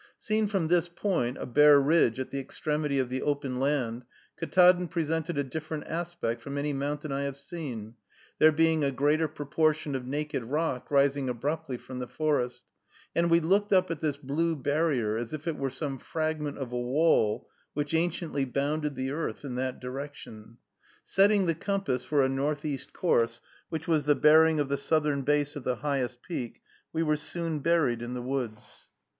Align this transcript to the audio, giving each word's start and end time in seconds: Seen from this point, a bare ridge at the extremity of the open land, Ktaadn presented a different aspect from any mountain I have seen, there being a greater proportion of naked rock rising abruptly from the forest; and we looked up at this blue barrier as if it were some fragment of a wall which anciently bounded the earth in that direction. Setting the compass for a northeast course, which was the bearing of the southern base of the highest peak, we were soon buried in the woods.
Seen 0.17 0.47
from 0.47 0.67
this 0.67 0.89
point, 0.89 1.37
a 1.39 1.45
bare 1.45 1.79
ridge 1.79 2.19
at 2.19 2.31
the 2.31 2.39
extremity 2.39 2.97
of 2.97 3.09
the 3.09 3.21
open 3.21 3.59
land, 3.59 4.03
Ktaadn 4.41 4.89
presented 4.89 5.37
a 5.37 5.43
different 5.43 5.83
aspect 5.85 6.41
from 6.41 6.57
any 6.57 6.73
mountain 6.73 7.11
I 7.11 7.21
have 7.21 7.37
seen, 7.37 7.93
there 8.39 8.51
being 8.51 8.83
a 8.83 8.89
greater 8.91 9.27
proportion 9.27 9.93
of 9.93 10.07
naked 10.07 10.43
rock 10.45 10.89
rising 10.89 11.29
abruptly 11.29 11.77
from 11.77 11.99
the 11.99 12.07
forest; 12.07 12.63
and 13.15 13.29
we 13.29 13.39
looked 13.39 13.71
up 13.71 13.91
at 13.91 14.01
this 14.01 14.17
blue 14.17 14.55
barrier 14.55 15.17
as 15.17 15.33
if 15.35 15.47
it 15.47 15.55
were 15.55 15.69
some 15.69 15.99
fragment 15.99 16.57
of 16.57 16.71
a 16.71 16.81
wall 16.81 17.47
which 17.75 17.93
anciently 17.93 18.43
bounded 18.43 18.95
the 18.95 19.11
earth 19.11 19.45
in 19.45 19.53
that 19.53 19.79
direction. 19.79 20.57
Setting 21.03 21.45
the 21.45 21.53
compass 21.53 22.03
for 22.03 22.23
a 22.23 22.27
northeast 22.27 22.91
course, 22.91 23.39
which 23.69 23.87
was 23.87 24.05
the 24.05 24.15
bearing 24.15 24.59
of 24.59 24.67
the 24.67 24.77
southern 24.77 25.21
base 25.21 25.55
of 25.55 25.63
the 25.63 25.75
highest 25.75 26.23
peak, 26.23 26.63
we 26.91 27.03
were 27.03 27.15
soon 27.15 27.59
buried 27.59 28.01
in 28.01 28.15
the 28.15 28.23
woods. 28.23 28.89